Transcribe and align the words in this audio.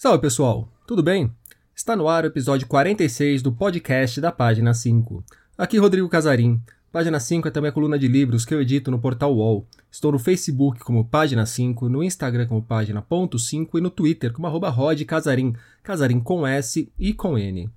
Salve 0.00 0.20
pessoal, 0.20 0.68
tudo 0.86 1.02
bem? 1.02 1.28
Está 1.74 1.96
no 1.96 2.06
ar 2.06 2.22
o 2.22 2.28
episódio 2.28 2.68
46 2.68 3.42
do 3.42 3.50
podcast 3.50 4.20
da 4.20 4.30
Página 4.30 4.72
5. 4.72 5.24
Aqui 5.58 5.76
Rodrigo 5.76 6.08
Casarim. 6.08 6.62
Página 6.92 7.18
5 7.18 7.48
é 7.48 7.50
também 7.50 7.68
a 7.68 7.72
coluna 7.72 7.98
de 7.98 8.06
livros 8.06 8.44
que 8.44 8.54
eu 8.54 8.62
edito 8.62 8.92
no 8.92 9.00
portal 9.00 9.34
UOL. 9.34 9.66
Estou 9.90 10.12
no 10.12 10.18
Facebook 10.20 10.78
como 10.84 11.04
Página 11.04 11.44
5, 11.44 11.88
no 11.88 12.00
Instagram 12.00 12.46
como 12.46 12.62
Página.5 12.62 13.76
e 13.76 13.80
no 13.80 13.90
Twitter 13.90 14.32
como 14.32 14.46
arroba 14.46 14.68
Rod 14.68 15.02
Casarim, 15.02 15.56
Casarim 15.82 16.20
com 16.20 16.46
S 16.46 16.92
e 16.96 17.12
com 17.12 17.36
N. 17.36 17.68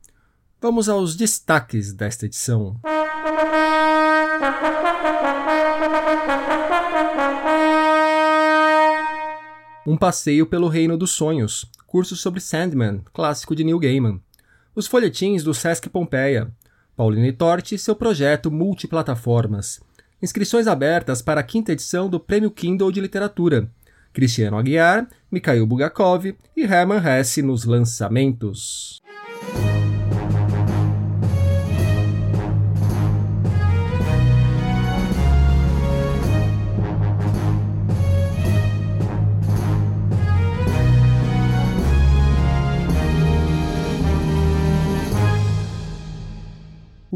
Vamos 0.61 0.89
aos 0.89 1.15
destaques 1.15 1.91
desta 1.91 2.27
edição. 2.27 2.79
Um 9.87 9.97
passeio 9.97 10.45
pelo 10.45 10.67
reino 10.67 10.95
dos 10.95 11.09
sonhos, 11.09 11.67
curso 11.91 12.15
sobre 12.15 12.39
Sandman, 12.39 13.01
clássico 13.13 13.53
de 13.53 13.65
Neil 13.65 13.77
Gaiman. 13.77 14.21
Os 14.73 14.87
folhetins 14.87 15.43
do 15.43 15.53
Sesc 15.53 15.89
Pompeia. 15.89 16.49
Pauline 16.95 17.33
Torti 17.33 17.75
e 17.75 17.77
seu 17.77 17.93
projeto 17.93 18.49
multiplataformas. 18.49 19.81
Inscrições 20.23 20.67
abertas 20.67 21.21
para 21.21 21.41
a 21.41 21.43
quinta 21.43 21.73
edição 21.73 22.09
do 22.09 22.17
Prêmio 22.17 22.49
Kindle 22.49 22.93
de 22.93 23.01
Literatura. 23.01 23.69
Cristiano 24.13 24.57
Aguiar, 24.57 25.05
Mikhail 25.29 25.67
Bugakov 25.67 26.33
e 26.55 26.61
Herman 26.61 27.01
Hesse 27.05 27.41
nos 27.41 27.65
lançamentos. 27.65 29.01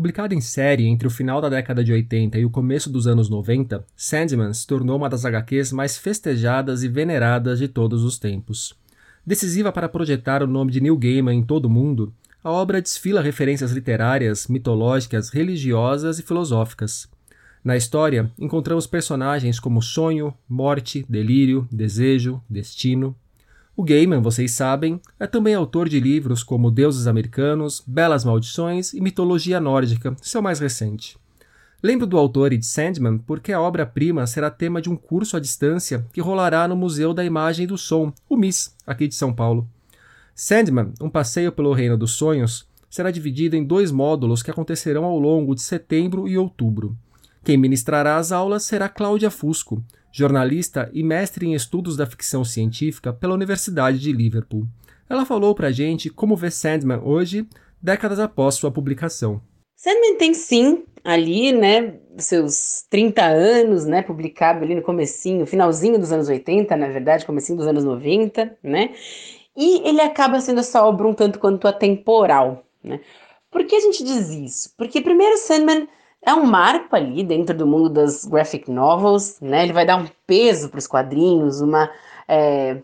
Publicada 0.05 0.35
em 0.35 0.39
série 0.39 0.85
entre 0.85 1.07
o 1.07 1.09
final 1.09 1.41
da 1.41 1.49
década 1.49 1.83
de 1.83 1.91
80 1.91 2.37
e 2.37 2.45
o 2.45 2.49
começo 2.51 2.91
dos 2.91 3.07
anos 3.07 3.27
90, 3.27 3.83
Sandman 3.95 4.53
se 4.53 4.67
tornou 4.67 4.97
uma 4.97 5.09
das 5.09 5.25
HQs 5.25 5.71
mais 5.71 5.97
festejadas 5.97 6.83
e 6.83 6.87
veneradas 6.87 7.57
de 7.57 7.67
todos 7.67 8.03
os 8.03 8.19
tempos. 8.19 8.75
Decisiva 9.25 9.71
para 9.71 9.89
projetar 9.89 10.43
o 10.43 10.47
nome 10.47 10.71
de 10.71 10.79
Neil 10.79 10.95
Gaiman 10.95 11.33
em 11.33 11.41
todo 11.41 11.65
o 11.65 11.69
mundo, 11.71 12.13
a 12.43 12.51
obra 12.51 12.79
desfila 12.79 13.19
referências 13.19 13.71
literárias, 13.71 14.47
mitológicas, 14.47 15.29
religiosas 15.31 16.19
e 16.19 16.21
filosóficas. 16.21 17.09
Na 17.63 17.75
história, 17.75 18.31
encontramos 18.37 18.85
personagens 18.85 19.59
como 19.59 19.81
sonho, 19.81 20.35
morte, 20.47 21.03
delírio, 21.09 21.67
desejo, 21.71 22.39
destino, 22.47 23.15
o 23.77 23.83
Gaiman, 23.83 24.21
vocês 24.21 24.51
sabem, 24.51 25.01
é 25.19 25.27
também 25.27 25.53
autor 25.53 25.89
de 25.89 25.99
livros 25.99 26.43
como 26.43 26.71
Deuses 26.71 27.07
Americanos, 27.07 27.83
Belas 27.85 28.23
Maldições 28.23 28.93
e 28.93 29.01
Mitologia 29.01 29.59
Nórdica, 29.59 30.15
seu 30.21 30.41
mais 30.41 30.59
recente. 30.59 31.17
Lembro 31.83 32.07
do 32.07 32.17
autor 32.17 32.53
e 32.53 32.57
de 32.57 32.65
Sandman 32.65 33.17
porque 33.17 33.51
a 33.51 33.59
obra-prima 33.59 34.25
será 34.27 34.49
tema 34.49 34.81
de 34.81 34.89
um 34.89 34.95
curso 34.95 35.35
à 35.35 35.41
distância 35.41 36.05
que 36.13 36.21
rolará 36.21 36.67
no 36.69 36.75
Museu 36.75 37.13
da 37.13 37.25
Imagem 37.25 37.65
e 37.65 37.67
do 37.67 37.77
Som, 37.77 38.13
o 38.29 38.37
MIS, 38.37 38.73
aqui 38.87 39.09
de 39.09 39.15
São 39.15 39.33
Paulo. 39.33 39.67
Sandman, 40.33 40.93
um 41.01 41.09
passeio 41.09 41.51
pelo 41.51 41.73
Reino 41.73 41.97
dos 41.97 42.11
Sonhos, 42.13 42.65
será 42.89 43.11
dividido 43.11 43.57
em 43.57 43.63
dois 43.63 43.91
módulos 43.91 44.41
que 44.41 44.49
acontecerão 44.49 45.03
ao 45.03 45.19
longo 45.19 45.53
de 45.53 45.61
setembro 45.61 46.29
e 46.29 46.37
outubro. 46.37 46.95
Quem 47.43 47.57
ministrará 47.57 48.15
as 48.15 48.31
aulas 48.31 48.63
será 48.63 48.87
Cláudia 48.87 49.29
Fusco, 49.29 49.83
jornalista 50.15 50.89
e 50.93 51.03
mestre 51.03 51.45
em 51.45 51.53
estudos 51.53 51.97
da 51.97 52.05
ficção 52.05 52.45
científica 52.45 53.11
pela 53.11 53.33
Universidade 53.33 53.99
de 53.99 54.13
Liverpool. 54.13 54.65
Ela 55.09 55.25
falou 55.25 55.53
pra 55.53 55.71
gente 55.71 56.09
como 56.09 56.37
vê 56.37 56.49
Sandman 56.49 57.01
hoje, 57.03 57.45
décadas 57.81 58.17
após 58.17 58.55
sua 58.55 58.71
publicação. 58.71 59.41
Sandman 59.75 60.17
tem 60.17 60.33
sim 60.33 60.85
ali, 61.03 61.51
né, 61.51 61.95
seus 62.17 62.85
30 62.89 63.25
anos, 63.25 63.85
né, 63.85 64.01
publicado 64.01 64.63
ali 64.63 64.73
no 64.73 64.81
comecinho, 64.81 65.45
finalzinho 65.45 65.99
dos 65.99 66.13
anos 66.13 66.29
80, 66.29 66.77
na 66.77 66.87
verdade, 66.87 67.25
comecinho 67.25 67.57
dos 67.57 67.67
anos 67.67 67.83
90, 67.83 68.57
né? 68.63 68.91
E 69.55 69.85
ele 69.87 69.99
acaba 69.99 70.39
sendo 70.39 70.61
essa 70.61 70.81
obra 70.83 71.07
um 71.07 71.13
tanto 71.13 71.39
quanto 71.39 71.67
atemporal, 71.67 72.65
né? 72.81 73.01
Por 73.51 73.65
que 73.65 73.75
a 73.75 73.81
gente 73.81 74.01
diz 74.01 74.29
isso? 74.29 74.73
Porque 74.77 75.01
primeiro 75.01 75.37
Sandman 75.37 75.89
é 76.25 76.33
um 76.33 76.45
marco 76.45 76.95
ali 76.95 77.23
dentro 77.23 77.55
do 77.55 77.67
mundo 77.67 77.89
das 77.89 78.25
graphic 78.25 78.69
novels, 78.69 79.39
né? 79.39 79.63
Ele 79.63 79.73
vai 79.73 79.85
dar 79.85 79.97
um 79.97 80.07
peso 80.25 80.69
para 80.69 80.79
os 80.79 80.87
quadrinhos, 80.87 81.61
uma, 81.61 81.89
é, 82.27 82.77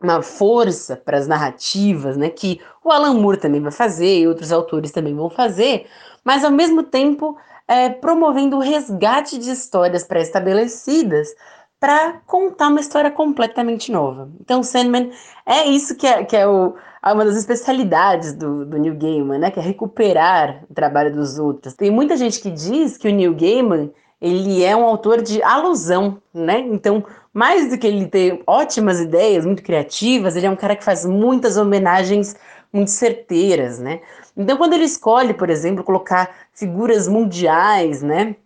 uma 0.00 0.20
força 0.20 0.94
para 0.94 1.16
as 1.16 1.26
narrativas, 1.26 2.16
né? 2.18 2.28
Que 2.28 2.60
o 2.84 2.90
Alan 2.92 3.14
Moore 3.14 3.38
também 3.38 3.62
vai 3.62 3.72
fazer 3.72 4.20
e 4.20 4.28
outros 4.28 4.52
autores 4.52 4.92
também 4.92 5.14
vão 5.14 5.30
fazer, 5.30 5.86
mas 6.22 6.44
ao 6.44 6.50
mesmo 6.50 6.82
tempo 6.82 7.36
é, 7.66 7.88
promovendo 7.88 8.56
o 8.56 8.60
resgate 8.60 9.38
de 9.38 9.50
histórias 9.50 10.04
pré-estabelecidas 10.04 11.34
para 11.82 12.20
contar 12.28 12.68
uma 12.68 12.78
história 12.78 13.10
completamente 13.10 13.90
nova. 13.90 14.30
Então, 14.40 14.62
Sandman 14.62 15.10
é 15.44 15.64
isso 15.64 15.96
que 15.96 16.06
é, 16.06 16.22
que 16.22 16.36
é 16.36 16.46
o, 16.46 16.76
uma 17.04 17.24
das 17.24 17.36
especialidades 17.36 18.32
do, 18.34 18.64
do 18.64 18.78
Neil 18.78 18.94
Gaiman, 18.94 19.40
né? 19.40 19.50
Que 19.50 19.58
é 19.58 19.62
recuperar 19.62 20.62
o 20.70 20.72
trabalho 20.72 21.12
dos 21.12 21.40
outros. 21.40 21.74
Tem 21.74 21.90
muita 21.90 22.16
gente 22.16 22.40
que 22.40 22.52
diz 22.52 22.96
que 22.96 23.08
o 23.08 23.12
Neil 23.12 23.34
Gaiman 23.34 23.90
ele 24.20 24.62
é 24.62 24.76
um 24.76 24.84
autor 24.84 25.22
de 25.22 25.42
alusão, 25.42 26.22
né? 26.32 26.60
Então, 26.60 27.04
mais 27.34 27.68
do 27.68 27.76
que 27.76 27.88
ele 27.88 28.06
ter 28.06 28.40
ótimas 28.46 29.00
ideias, 29.00 29.44
muito 29.44 29.64
criativas, 29.64 30.36
ele 30.36 30.46
é 30.46 30.50
um 30.50 30.54
cara 30.54 30.76
que 30.76 30.84
faz 30.84 31.04
muitas 31.04 31.56
homenagens 31.56 32.36
muito 32.72 32.92
certeiras, 32.92 33.80
né? 33.80 34.02
Então, 34.36 34.56
quando 34.56 34.74
ele 34.74 34.84
escolhe, 34.84 35.34
por 35.34 35.50
exemplo, 35.50 35.82
colocar 35.82 36.30
figuras 36.52 37.08
mundiais, 37.08 38.02
né? 38.02 38.36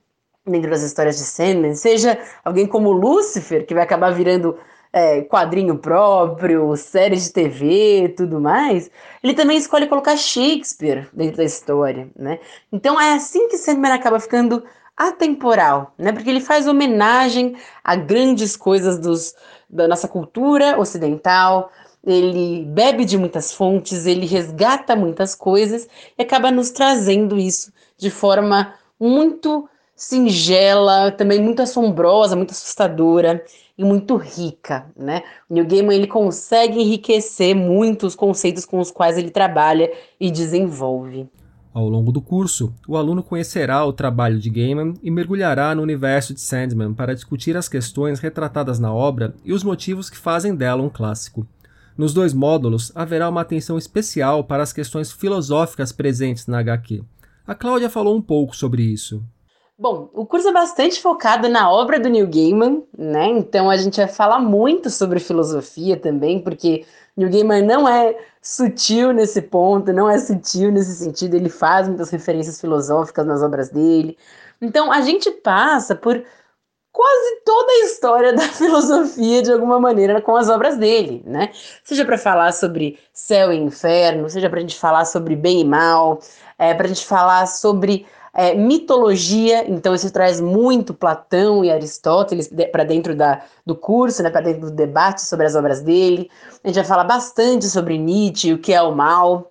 Dentro 0.47 0.71
das 0.71 0.83
histórias 0.83 1.19
de 1.19 1.25
Sandman, 1.25 1.75
seja 1.75 2.19
alguém 2.45 2.67
como 2.67 2.93
Lúcifer, 2.93 3.67
que 3.67 3.75
vai 3.75 3.83
acabar 3.83 4.11
virando 4.13 4.57
é, 4.93 5.23
quadrinho 5.23 5.77
próprio, 5.79 6.75
série 6.77 7.17
de 7.17 7.31
TV, 7.31 8.15
tudo 8.17 8.41
mais, 8.41 8.91
ele 9.23 9.35
também 9.35 9.59
escolhe 9.59 9.87
colocar 9.87 10.17
Shakespeare 10.17 11.09
dentro 11.13 11.39
da 11.39 11.45
história, 11.45 12.09
né? 12.17 12.39
Então 12.73 12.99
é 13.01 13.13
assim 13.13 13.49
que 13.49 13.59
Sandman 13.59 13.93
acaba 13.93 14.21
ficando 14.21 14.65
atemporal, 14.97 15.93
né? 15.99 16.13
Porque 16.13 16.31
ele 16.31 16.41
faz 16.41 16.67
homenagem 16.67 17.57
a 17.85 17.97
grandes 17.97 18.57
coisas 18.57 18.99
dos, 18.99 19.35
da 19.69 19.87
nossa 19.87 20.09
cultura 20.09 20.79
ocidental, 20.79 21.71
ele 22.03 22.65
bebe 22.65 23.05
de 23.05 23.19
muitas 23.19 23.53
fontes, 23.53 24.07
ele 24.07 24.25
resgata 24.25 24.95
muitas 24.95 25.35
coisas 25.35 25.89
e 26.17 26.23
acaba 26.23 26.51
nos 26.51 26.71
trazendo 26.71 27.37
isso 27.37 27.73
de 27.99 28.11
forma 28.11 28.75
muito 28.99 29.69
singela, 29.97 31.11
também 31.11 31.43
muito 31.43 31.63
assombrosa, 31.63 32.37
muito 32.37 32.51
assustadora 32.51 33.43
e 33.79 33.85
muito 33.85 34.17
rica, 34.17 34.87
né? 34.97 35.23
O 35.49 35.55
Neil 35.55 35.67
Gaiman 35.67 35.97
ele 35.97 36.07
consegue 36.07 36.81
enriquecer 36.81 37.57
muitos 37.57 38.15
conceitos 38.15 38.67
com 38.67 38.79
os 38.79 38.91
quais 38.91 39.17
ele 39.17 39.31
trabalha 39.31 39.91
e 40.21 40.31
desenvolve. 40.31 41.27
Ao 41.73 41.89
longo 41.89 42.11
do 42.11 42.23
curso, 42.23 42.73
o 42.89 42.97
aluno 42.97 43.23
conhecerá 43.23 43.85
o 43.85 43.93
trabalho 43.93 44.39
de 44.39 44.49
Gaiman 44.49 44.95
e 45.03 45.11
mergulhará 45.11 45.75
no 45.75 45.83
universo 45.83 46.33
de 46.33 46.41
Sandman 46.41 46.95
para 46.95 47.15
discutir 47.15 47.57
as 47.57 47.69
questões 47.69 48.19
retratadas 48.19 48.79
na 48.79 48.95
obra 48.95 49.35
e 49.45 49.53
os 49.53 49.63
motivos 49.63 50.09
que 50.09 50.17
fazem 50.17 50.55
dela 50.55 50.83
um 50.83 50.89
clássico. 50.89 51.47
Nos 51.97 52.15
dois 52.15 52.33
módulos, 52.33 52.93
haverá 52.95 53.29
uma 53.29 53.43
atenção 53.43 53.77
especial 53.77 54.45
para 54.45 54.63
as 54.63 54.73
questões 54.73 55.13
filosóficas 55.13 55.93
presentes 55.93 56.47
na 56.47 56.61
HQ. 56.61 57.03
A 57.47 57.55
Cláudia 57.55 57.91
falou 57.91 58.17
um 58.17 58.23
pouco 58.23 58.57
sobre 58.57 58.83
isso. 58.83 59.23
Bom, 59.79 60.09
o 60.15 60.25
curso 60.25 60.49
é 60.49 60.53
bastante 60.53 61.03
focado 61.03 61.51
na 61.51 61.71
obra 61.71 62.01
do 62.01 62.09
Neil 62.09 62.27
Gaiman, 62.27 62.83
né? 62.97 63.27
Então 63.29 63.69
a 63.69 63.77
gente 63.77 63.99
vai 63.99 64.09
falar 64.09 64.39
muito 64.39 64.89
sobre 64.89 65.21
filosofia 65.21 65.99
também, 65.99 66.41
porque 66.41 66.87
Neil 67.15 67.31
Gaiman 67.31 67.63
não 67.63 67.87
é 67.87 68.17
sutil 68.41 69.13
nesse 69.13 69.43
ponto, 69.43 69.93
não 69.93 70.09
é 70.09 70.19
sutil 70.19 70.73
nesse 70.73 70.95
sentido, 70.95 71.35
ele 71.35 71.51
faz 71.51 71.89
muitas 71.89 72.09
referências 72.09 72.59
filosóficas 72.59 73.27
nas 73.27 73.43
obras 73.43 73.69
dele. 73.69 74.17
Então 74.63 74.91
a 74.91 75.03
gente 75.03 75.31
passa 75.31 75.95
por 75.95 76.25
quase 76.91 77.41
toda 77.45 77.71
a 77.71 77.85
história 77.85 78.33
da 78.33 78.49
filosofia 78.49 79.43
de 79.43 79.53
alguma 79.53 79.79
maneira 79.79 80.23
com 80.23 80.35
as 80.37 80.49
obras 80.49 80.79
dele, 80.79 81.23
né? 81.27 81.51
Seja 81.85 82.07
para 82.07 82.17
falar 82.17 82.53
sobre 82.53 82.99
céu 83.13 83.53
e 83.53 83.57
inferno, 83.59 84.31
seja 84.31 84.49
para 84.49 84.59
a 84.59 84.63
gente 84.63 84.79
falar 84.79 85.05
sobre 85.05 85.37
bem 85.37 85.61
e 85.61 85.65
mal, 85.67 86.21
é, 86.59 86.73
para 86.73 86.87
a 86.87 86.89
gente 86.89 87.05
falar 87.05 87.47
sobre 87.47 88.07
é, 88.37 88.55
mitologia, 88.55 89.67
então 89.67 89.95
isso 89.95 90.13
traz 90.13 90.43
muito 90.43 90.93
Platão 90.93 91.65
e 91.65 91.71
Aristóteles 91.71 92.51
para 92.71 92.85
dentro 92.85 93.17
da, 93.17 93.43
do 93.65 93.75
curso, 93.75 94.23
né, 94.23 94.29
para 94.29 94.43
dentro 94.43 94.61
do 94.63 94.71
debate 94.71 95.23
sobre 95.23 95.47
as 95.47 95.55
obras 95.55 95.81
dele. 95.81 96.31
A 96.63 96.69
gente 96.69 96.77
vai 96.77 96.85
falar 96.85 97.05
bastante 97.05 97.65
sobre 97.65 97.97
Nietzsche, 97.97 98.53
o 98.53 98.59
que 98.59 98.75
é 98.75 98.83
o 98.83 98.95
mal. 98.95 99.51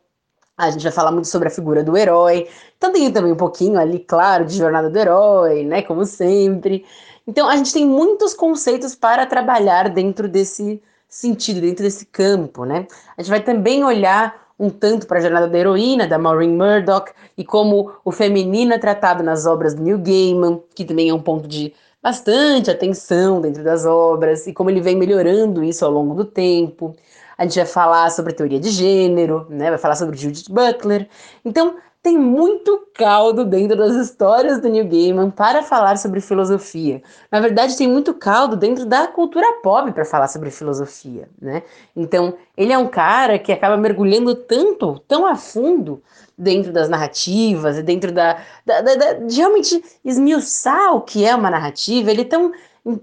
A 0.56 0.70
gente 0.70 0.84
vai 0.84 0.92
falar 0.92 1.12
muito 1.12 1.28
sobre 1.28 1.48
a 1.48 1.52
figura 1.52 1.84
do 1.84 1.98
herói. 1.98 2.48
Então 2.78 2.94
tem 2.94 3.12
também 3.12 3.32
um 3.32 3.38
pouquinho 3.38 3.80
ali, 3.80 3.98
claro, 3.98 4.46
de 4.46 4.56
jornada 4.56 4.88
do 4.88 5.00
herói, 5.00 5.64
né, 5.64 5.82
como 5.82 6.06
sempre. 6.06 6.86
Então 7.26 7.50
a 7.50 7.58
gente 7.58 7.74
tem 7.74 7.88
muitos 7.88 8.36
conceitos 8.36 8.94
para 8.94 9.26
trabalhar 9.26 9.90
dentro 9.90 10.30
desse 10.30 10.80
sentido, 11.10 11.60
dentro 11.60 11.84
desse 11.84 12.06
campo, 12.06 12.66
né? 12.66 12.86
A 13.18 13.22
gente 13.24 13.32
vai 13.32 13.42
também 13.42 13.84
olhar 13.84 14.45
um 14.60 14.70
tanto 14.70 15.06
para 15.06 15.20
a 15.20 15.22
jornada 15.22 15.48
da 15.48 15.58
heroína, 15.58 16.08
da 16.08 16.18
Maureen 16.18 16.52
Murdoch, 16.52 17.12
e 17.38 17.44
como 17.44 17.92
o 18.04 18.12
feminino 18.12 18.74
é 18.74 18.78
tratado 18.78 19.24
nas 19.24 19.46
obras 19.46 19.74
do 19.74 19.84
Neil 19.84 20.00
Gaiman, 20.00 20.62
que 20.74 20.86
também 20.86 21.10
é 21.10 21.14
um 21.14 21.22
ponto 21.22 21.48
de 21.48 21.74
bastante 22.02 22.70
atenção 22.70 23.42
dentro 23.42 23.64
das 23.64 23.86
obras, 23.86 24.48
e 24.48 24.54
como 24.54 24.70
ele 24.70 24.82
vem 24.82 24.96
melhorando 24.96 25.64
isso 25.64 25.84
ao 25.84 25.92
longo 25.92 26.14
do 26.14 26.24
tempo. 26.24 26.96
A 27.38 27.44
gente 27.44 27.56
vai 27.56 27.66
falar 27.66 28.10
sobre 28.12 28.32
teoria 28.32 28.60
de 28.60 28.70
gênero, 28.70 29.46
né? 29.50 29.70
vai 29.70 29.78
falar 29.78 29.96
sobre 29.96 30.16
Judith 30.16 30.50
Butler. 30.50 31.10
Então, 31.44 31.76
tem 32.06 32.20
muito 32.20 32.88
caldo 32.94 33.44
dentro 33.44 33.76
das 33.76 33.96
histórias 33.96 34.62
do 34.62 34.70
Neil 34.70 34.88
Gaiman 34.88 35.32
para 35.32 35.64
falar 35.64 35.98
sobre 35.98 36.22
filosofia. 36.22 37.02
Na 37.32 37.40
verdade, 37.40 37.76
tem 37.76 37.88
muito 37.88 38.14
caldo 38.14 38.56
dentro 38.56 38.86
da 38.86 39.08
cultura 39.08 39.60
pop 39.64 39.92
para 39.92 40.06
falar 40.06 40.28
sobre 40.28 40.52
filosofia, 40.52 41.28
né? 41.42 41.64
Então, 41.96 42.36
ele 42.56 42.72
é 42.72 42.78
um 42.78 42.86
cara 42.86 43.40
que 43.40 43.52
acaba 43.52 43.76
mergulhando 43.76 44.36
tanto, 44.36 45.00
tão 45.08 45.26
a 45.26 45.36
fundo 45.36 46.00
dentro 46.38 46.72
das 46.72 46.88
narrativas 46.88 47.80
e 47.80 47.82
dentro 47.82 48.12
da, 48.12 48.38
da, 48.64 48.82
da, 48.82 48.94
da 48.94 49.14
de 49.14 49.38
realmente 49.38 49.84
esmiuçar 50.06 50.96
o 50.96 51.02
que 51.02 51.26
é 51.26 51.36
uma 51.36 51.50
narrativa. 51.50 52.12
Ele 52.12 52.22
é 52.22 52.26
tão 52.26 52.52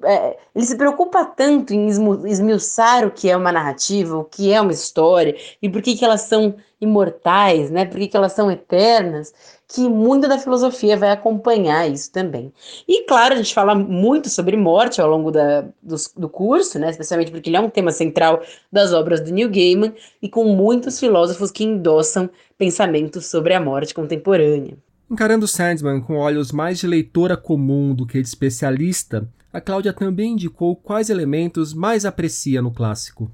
é, 0.04 0.38
ele 0.54 0.64
se 0.64 0.76
preocupa 0.76 1.24
tanto 1.24 1.74
em 1.74 1.88
esmiuçar 1.88 3.04
o 3.04 3.10
que 3.10 3.28
é 3.28 3.36
uma 3.36 3.50
narrativa, 3.50 4.16
o 4.16 4.22
que 4.22 4.52
é 4.52 4.60
uma 4.60 4.70
história 4.70 5.34
e 5.60 5.68
por 5.68 5.82
que, 5.82 5.96
que 5.96 6.04
elas 6.04 6.20
são 6.20 6.54
imortais, 6.82 7.70
né? 7.70 7.84
Por 7.84 7.98
que, 8.00 8.16
elas 8.16 8.32
são 8.32 8.50
eternas, 8.50 9.32
que 9.68 9.88
muito 9.88 10.28
da 10.28 10.36
filosofia 10.36 10.96
vai 10.96 11.10
acompanhar 11.10 11.88
isso 11.88 12.10
também. 12.10 12.52
E 12.86 13.04
claro, 13.04 13.34
a 13.34 13.36
gente 13.36 13.54
fala 13.54 13.74
muito 13.74 14.28
sobre 14.28 14.56
morte 14.56 15.00
ao 15.00 15.08
longo 15.08 15.30
da, 15.30 15.62
do, 15.80 15.96
do 16.16 16.28
curso, 16.28 16.80
né? 16.80 16.90
Especialmente 16.90 17.30
porque 17.30 17.48
ele 17.48 17.56
é 17.56 17.60
um 17.60 17.70
tema 17.70 17.92
central 17.92 18.42
das 18.70 18.92
obras 18.92 19.20
do 19.20 19.30
Neil 19.30 19.48
Gaiman 19.48 19.94
e 20.20 20.28
com 20.28 20.44
muitos 20.44 20.98
filósofos 20.98 21.52
que 21.52 21.62
endossam 21.62 22.28
pensamentos 22.58 23.26
sobre 23.26 23.54
a 23.54 23.60
morte 23.60 23.94
contemporânea. 23.94 24.76
Encarando 25.08 25.46
Sandman 25.46 26.00
com 26.00 26.16
olhos 26.16 26.50
mais 26.50 26.80
de 26.80 26.86
leitora 26.88 27.36
comum 27.36 27.94
do 27.94 28.06
que 28.06 28.20
de 28.20 28.26
especialista, 28.26 29.28
a 29.52 29.60
Cláudia 29.60 29.92
também 29.92 30.32
indicou 30.32 30.74
quais 30.74 31.10
elementos 31.10 31.72
mais 31.74 32.04
aprecia 32.04 32.60
no 32.60 32.72
clássico. 32.72 33.30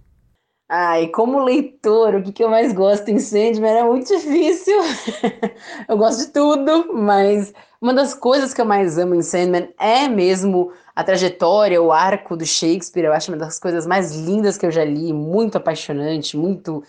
Ai, 0.70 1.08
como 1.08 1.42
leitor, 1.42 2.16
o 2.16 2.22
que, 2.22 2.30
que 2.30 2.44
eu 2.44 2.50
mais 2.50 2.74
gosto 2.74 3.08
em 3.08 3.18
Sandman 3.18 3.78
é 3.78 3.82
muito 3.82 4.14
difícil. 4.14 4.76
eu 5.88 5.96
gosto 5.96 6.26
de 6.26 6.32
tudo, 6.32 6.92
mas 6.92 7.54
uma 7.80 7.94
das 7.94 8.12
coisas 8.12 8.52
que 8.52 8.60
eu 8.60 8.66
mais 8.66 8.98
amo 8.98 9.14
em 9.14 9.22
Sandman 9.22 9.70
é 9.78 10.08
mesmo 10.08 10.70
a 10.94 11.02
trajetória, 11.02 11.80
o 11.80 11.90
arco 11.90 12.36
do 12.36 12.44
Shakespeare. 12.44 13.06
Eu 13.06 13.14
acho 13.14 13.30
uma 13.30 13.38
das 13.38 13.58
coisas 13.58 13.86
mais 13.86 14.14
lindas 14.14 14.58
que 14.58 14.66
eu 14.66 14.70
já 14.70 14.84
li, 14.84 15.10
muito 15.10 15.56
apaixonante, 15.56 16.36
muito 16.36 16.84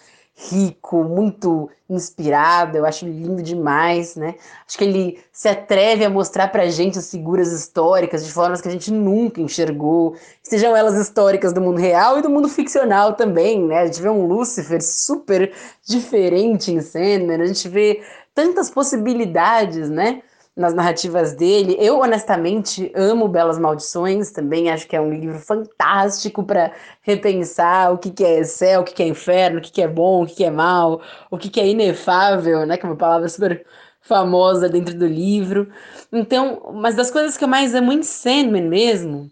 rico, 0.48 1.04
muito 1.04 1.70
inspirado, 1.90 2.78
eu 2.78 2.86
acho 2.86 3.06
lindo 3.06 3.44
demais, 3.44 4.16
né? 4.16 4.36
Acho 4.66 4.78
que 4.78 4.84
ele 4.86 5.20
se 5.34 5.50
atreve 5.50 6.06
a 6.06 6.10
mostrar 6.10 6.48
pra 6.48 6.68
gente 6.68 6.98
as 6.98 7.12
figuras 7.12 7.52
históricas 7.52 8.26
de 8.26 8.32
formas 8.32 8.62
que 8.62 8.70
a 8.70 8.72
gente 8.72 8.90
nunca 8.92 9.42
enxergou, 9.42 10.16
sejam 10.42 10.76
elas 10.76 10.96
históricas 10.96 11.52
do 11.52 11.60
mundo 11.60 11.78
real 11.78 12.20
e 12.20 12.22
do 12.22 12.30
mundo 12.30 12.48
ficcional 12.48 13.14
também, 13.14 13.62
né? 13.66 13.80
A 13.80 13.86
gente 13.88 14.02
vê 14.02 14.10
um 14.10 14.26
Lúcifer 14.28 14.82
super 14.82 15.52
diferente 15.86 16.72
em 16.72 16.80
Sandman, 16.80 17.42
a 17.42 17.48
gente 17.48 17.68
vê 17.68 18.02
tantas 18.34 18.70
possibilidades, 18.70 19.90
né? 19.90 20.22
Nas 20.60 20.74
narrativas 20.74 21.34
dele. 21.34 21.78
Eu, 21.80 22.00
honestamente, 22.00 22.92
amo 22.94 23.30
Belas 23.30 23.58
Maldições 23.58 24.30
também. 24.30 24.70
Acho 24.70 24.86
que 24.86 24.96
é 24.96 25.00
um 25.00 25.14
livro 25.14 25.40
fantástico 25.40 26.44
para 26.44 26.74
repensar 27.02 27.94
o 27.94 27.98
que, 27.98 28.12
que 28.12 28.26
é 28.26 28.44
céu, 28.44 28.82
o 28.82 28.84
que, 28.84 28.94
que 28.94 29.02
é 29.02 29.08
inferno, 29.08 29.60
o 29.60 29.62
que, 29.62 29.72
que 29.72 29.82
é 29.82 29.88
bom, 29.88 30.24
o 30.24 30.28
que, 30.28 30.36
que 30.36 30.44
é 30.44 30.52
mal, 30.52 31.02
o 31.32 31.38
que, 31.38 31.50
que 31.50 31.62
é 31.62 31.68
inefável, 31.70 32.66
né? 32.66 32.76
Que 32.76 32.86
é 32.86 32.90
uma 32.90 32.98
palavra 32.98 33.30
super 33.30 33.66
famosa 34.02 34.68
dentro 34.68 34.94
do 34.98 35.08
livro. 35.08 35.70
Então, 36.12 36.74
mas 36.74 36.94
das 36.94 37.10
coisas 37.10 37.38
que 37.38 37.44
eu 37.46 37.48
mais 37.48 37.74
amo 37.74 37.94
em 37.94 38.04
Sandman 38.04 38.68
mesmo, 38.68 39.32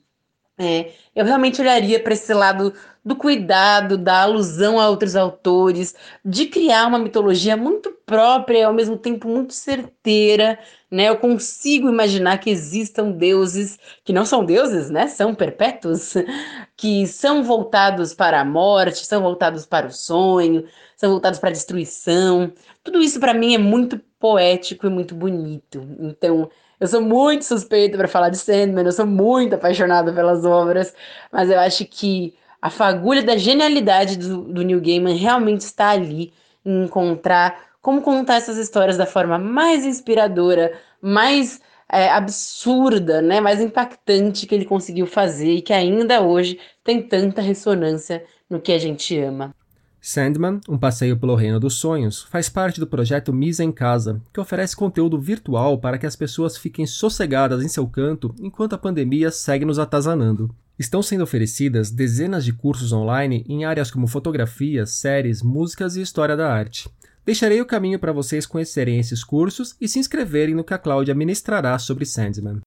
é, 0.57 0.93
eu 1.13 1.25
realmente 1.25 1.59
olharia 1.59 2.01
para 2.01 2.13
esse 2.13 2.33
lado 2.33 2.73
do 3.03 3.17
cuidado, 3.17 3.97
da 3.97 4.21
alusão 4.21 4.79
a 4.79 4.89
outros 4.89 5.15
autores, 5.15 5.93
de 6.23 6.45
criar 6.45 6.87
uma 6.87 6.99
mitologia 6.99 7.57
muito 7.57 7.96
própria 8.07 8.59
e 8.59 8.63
ao 8.63 8.73
mesmo 8.73 8.97
tempo 8.97 9.27
muito 9.27 9.53
certeira, 9.53 10.57
né? 10.89 11.09
Eu 11.09 11.17
consigo 11.17 11.89
imaginar 11.89 12.37
que 12.39 12.49
existam 12.49 13.11
deuses 13.11 13.77
que 14.03 14.13
não 14.13 14.25
são 14.25 14.45
deuses, 14.45 14.89
né? 14.89 15.07
São 15.07 15.35
perpétuos, 15.35 16.13
que 16.77 17.05
são 17.05 17.43
voltados 17.43 18.13
para 18.13 18.39
a 18.39 18.45
morte, 18.45 19.05
são 19.05 19.21
voltados 19.21 19.65
para 19.65 19.87
o 19.87 19.91
sonho, 19.91 20.65
são 20.95 21.11
voltados 21.11 21.37
para 21.37 21.49
a 21.49 21.51
destruição. 21.51 22.51
Tudo 22.81 23.01
isso 23.01 23.19
para 23.19 23.33
mim 23.33 23.53
é 23.53 23.57
muito 23.57 23.99
poético 24.17 24.87
e 24.87 24.89
muito 24.89 25.13
bonito. 25.13 25.85
Então, 25.99 26.49
eu 26.79 26.87
sou 26.87 27.01
muito 27.01 27.43
suspeita 27.43 27.97
para 27.97 28.07
falar 28.07 28.29
de 28.29 28.37
Sandman, 28.37 28.85
eu 28.85 28.91
sou 28.93 29.05
muito 29.05 29.55
apaixonada 29.55 30.13
pelas 30.13 30.45
obras, 30.45 30.95
mas 31.29 31.49
eu 31.49 31.59
acho 31.59 31.85
que 31.85 32.33
a 32.61 32.69
fagulha 32.69 33.21
da 33.21 33.35
genialidade 33.35 34.17
do, 34.17 34.43
do 34.43 34.63
Neil 34.63 34.79
Gaiman 34.79 35.15
realmente 35.15 35.61
está 35.61 35.89
ali 35.89 36.33
em 36.65 36.85
encontrar 36.85 37.67
como 37.87 38.01
contar 38.01 38.35
essas 38.35 38.57
histórias 38.57 38.97
da 38.97 39.05
forma 39.05 39.39
mais 39.39 39.85
inspiradora, 39.85 40.77
mais 41.01 41.61
é, 41.89 42.09
absurda, 42.09 43.21
né, 43.21 43.39
mais 43.39 43.61
impactante 43.61 44.45
que 44.45 44.53
ele 44.53 44.65
conseguiu 44.65 45.07
fazer 45.07 45.53
e 45.53 45.61
que 45.61 45.71
ainda 45.71 46.21
hoje 46.21 46.59
tem 46.83 47.01
tanta 47.01 47.41
ressonância 47.41 48.25
no 48.49 48.59
que 48.59 48.73
a 48.73 48.77
gente 48.77 49.17
ama. 49.17 49.55
Sandman, 50.01 50.59
um 50.67 50.77
passeio 50.77 51.17
pelo 51.17 51.33
reino 51.35 51.61
dos 51.61 51.75
sonhos, 51.75 52.23
faz 52.23 52.49
parte 52.49 52.77
do 52.77 52.87
projeto 52.87 53.31
Misa 53.31 53.63
em 53.63 53.71
Casa, 53.71 54.21
que 54.33 54.39
oferece 54.41 54.75
conteúdo 54.75 55.17
virtual 55.17 55.79
para 55.79 55.97
que 55.97 56.05
as 56.05 56.15
pessoas 56.17 56.57
fiquem 56.57 56.85
sossegadas 56.85 57.63
em 57.63 57.69
seu 57.69 57.87
canto 57.87 58.35
enquanto 58.37 58.73
a 58.73 58.77
pandemia 58.77 59.31
segue 59.31 59.63
nos 59.63 59.79
atazanando. 59.79 60.53
Estão 60.77 61.01
sendo 61.01 61.23
oferecidas 61.23 61.89
dezenas 61.89 62.43
de 62.43 62.51
cursos 62.51 62.91
online 62.91 63.45
em 63.47 63.65
áreas 63.65 63.89
como 63.89 64.07
fotografia, 64.07 64.85
séries, 64.85 65.41
músicas 65.41 65.95
e 65.95 66.01
história 66.01 66.35
da 66.37 66.53
arte. 66.53 66.87
Deixarei 67.27 67.59
o 67.59 67.65
caminho 67.65 67.99
para 67.99 68.13
vocês 68.13 68.45
conhecerem 68.45 68.99
esses 68.99 69.21
cursos 69.21 69.75
e 69.81 69.87
se 69.89 69.99
inscreverem 69.99 70.55
no 70.55 70.63
que 70.63 70.73
a 70.73 70.77
Cláudia 70.77 71.13
ministrará 71.13 71.77
sobre 71.77 72.05
Sandman. 72.05 72.61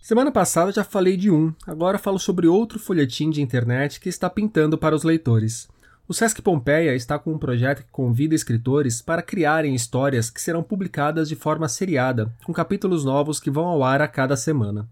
Semana 0.00 0.30
passada 0.30 0.70
já 0.70 0.84
falei 0.84 1.16
de 1.16 1.32
um, 1.32 1.52
agora 1.66 1.98
falo 1.98 2.16
sobre 2.16 2.46
outro 2.46 2.78
folhetim 2.78 3.28
de 3.28 3.42
internet 3.42 3.98
que 3.98 4.08
está 4.08 4.30
pintando 4.30 4.78
para 4.78 4.94
os 4.94 5.02
leitores. 5.02 5.68
O 6.06 6.14
Sesc 6.14 6.40
Pompeia 6.40 6.94
está 6.94 7.18
com 7.18 7.32
um 7.32 7.38
projeto 7.38 7.82
que 7.82 7.90
convida 7.90 8.36
escritores 8.36 9.02
para 9.02 9.20
criarem 9.20 9.74
histórias 9.74 10.30
que 10.30 10.40
serão 10.40 10.62
publicadas 10.62 11.28
de 11.28 11.34
forma 11.34 11.68
seriada, 11.68 12.32
com 12.44 12.52
capítulos 12.52 13.04
novos 13.04 13.40
que 13.40 13.50
vão 13.50 13.66
ao 13.66 13.82
ar 13.82 14.00
a 14.00 14.06
cada 14.06 14.36
semana. 14.36 14.88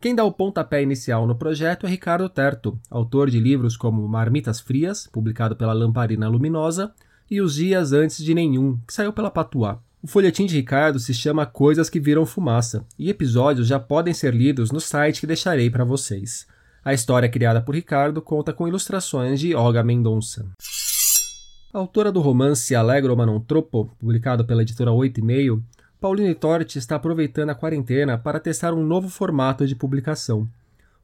Quem 0.00 0.14
dá 0.14 0.24
o 0.24 0.32
pontapé 0.32 0.82
inicial 0.82 1.26
no 1.26 1.34
projeto 1.34 1.84
é 1.86 1.90
Ricardo 1.90 2.26
Terto, 2.30 2.80
autor 2.90 3.28
de 3.28 3.38
livros 3.38 3.76
como 3.76 4.08
Marmitas 4.08 4.60
Frias, 4.60 5.06
publicado 5.12 5.54
pela 5.54 5.74
Lamparina 5.74 6.26
Luminosa, 6.26 6.94
e 7.30 7.40
Os 7.40 7.54
Dias 7.54 7.92
Antes 7.92 8.22
de 8.24 8.34
Nenhum, 8.34 8.78
que 8.86 8.92
saiu 8.92 9.12
pela 9.12 9.30
Patuá. 9.30 9.78
O 10.02 10.06
folhetim 10.06 10.46
de 10.46 10.54
Ricardo 10.54 10.98
se 10.98 11.12
chama 11.12 11.44
Coisas 11.44 11.90
que 11.90 11.98
Viram 11.98 12.24
Fumaça, 12.24 12.84
e 12.98 13.10
episódios 13.10 13.66
já 13.66 13.80
podem 13.80 14.14
ser 14.14 14.34
lidos 14.34 14.70
no 14.70 14.80
site 14.80 15.20
que 15.20 15.26
deixarei 15.26 15.68
para 15.68 15.84
vocês. 15.84 16.46
A 16.84 16.94
história 16.94 17.28
criada 17.28 17.60
por 17.60 17.74
Ricardo 17.74 18.22
conta 18.22 18.52
com 18.52 18.68
ilustrações 18.68 19.40
de 19.40 19.54
Olga 19.54 19.82
Mendonça. 19.82 20.46
A 21.74 21.78
autora 21.78 22.10
do 22.10 22.20
romance 22.20 22.74
Allegro 22.74 23.16
ma 23.16 23.26
non 23.26 23.40
troppo, 23.40 23.94
publicado 23.98 24.44
pela 24.44 24.62
editora 24.62 24.90
8 24.90 25.20
e 25.20 25.22
meio, 25.22 25.64
Pauline 26.00 26.34
Torti 26.34 26.78
está 26.78 26.94
aproveitando 26.96 27.50
a 27.50 27.54
quarentena 27.54 28.16
para 28.16 28.38
testar 28.38 28.72
um 28.72 28.84
novo 28.84 29.08
formato 29.08 29.66
de 29.66 29.74
publicação. 29.74 30.48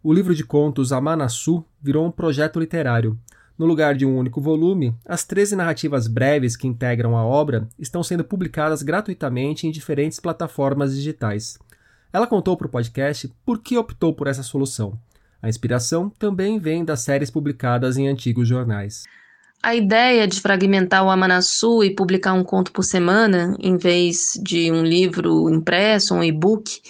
O 0.03 0.13
livro 0.13 0.35
de 0.35 0.45
contos 0.45 0.93
Amanassu 0.93 1.65
virou 1.83 2.07
um 2.07 2.11
projeto 2.11 2.61
literário. 2.61 3.19
No 3.57 3.67
lugar 3.67 3.95
de 3.95 4.05
um 4.05 4.19
único 4.19 4.41
volume, 4.41 4.95
as 5.07 5.25
13 5.25 5.55
narrativas 5.55 6.09
breves 6.09 6.57
que 6.57 6.67
integram 6.67 7.17
a 7.17 7.25
obra 7.25 7.69
estão 7.79 8.03
sendo 8.03 8.25
publicadas 8.25 8.83
gratuitamente 8.83 9.67
em 9.67 9.71
diferentes 9.71 10.19
plataformas 10.19 10.95
digitais. 10.95 11.57
Ela 12.13 12.27
contou 12.27 12.57
para 12.57 12.67
o 12.67 12.71
podcast 12.71 13.33
por 13.45 13.61
que 13.61 13.79
optou 13.79 14.13
por 14.13 14.27
essa 14.27 14.43
solução. 14.43 14.99
A 15.41 15.49
inspiração 15.49 16.11
também 16.11 16.59
vem 16.59 16.85
das 16.85 17.01
séries 17.03 17.31
publicadas 17.31 17.97
em 17.97 18.09
antigos 18.09 18.49
jornais. 18.49 19.05
A 19.63 19.75
ideia 19.75 20.27
de 20.27 20.41
fragmentar 20.41 21.05
o 21.05 21.11
Amanassu 21.11 21.85
e 21.85 21.95
publicar 21.95 22.33
um 22.33 22.45
conto 22.45 22.73
por 22.73 22.83
semana, 22.83 23.57
em 23.61 23.77
vez 23.77 24.39
de 24.43 24.71
um 24.71 24.83
livro 24.83 25.49
impresso, 25.49 26.15
um 26.15 26.25
e-book, 26.25 26.81